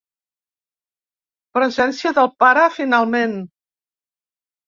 [1.57, 3.35] Presència del pare, finalment.